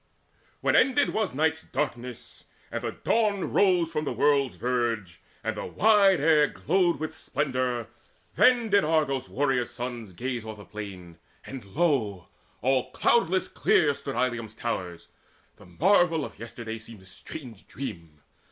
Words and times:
When 0.61 0.75
ended 0.75 1.11
was 1.13 1.35
night's 1.35 1.61
darkness, 1.61 2.45
and 2.71 2.81
the 2.81 2.91
Dawn 2.91 3.53
Rose 3.53 3.91
from 3.91 4.03
the 4.03 4.11
world's 4.11 4.55
verge, 4.55 5.21
and 5.43 5.55
the 5.55 5.67
wide 5.67 6.19
air 6.19 6.47
glowed 6.47 6.99
With 6.99 7.13
splendour, 7.15 7.85
then 8.33 8.69
did 8.69 8.83
Argos' 8.83 9.29
warrior 9.29 9.63
sons 9.63 10.13
Gaze 10.13 10.43
o'er 10.43 10.55
the 10.55 10.65
plain; 10.65 11.19
and 11.45 11.63
lo, 11.65 12.29
all 12.63 12.89
cloudless 12.93 13.47
clear 13.47 13.93
Stood 13.93 14.15
Ilium's 14.15 14.55
towers. 14.55 15.07
The 15.57 15.67
marvel 15.67 16.25
of 16.25 16.39
yesterday 16.39 16.79
Seemed 16.79 17.03
a 17.03 17.05
strange 17.05 17.67
dream. 17.67 18.23